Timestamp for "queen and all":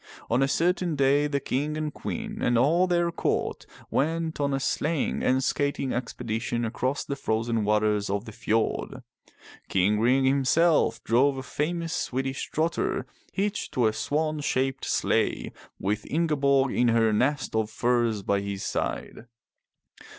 1.93-2.87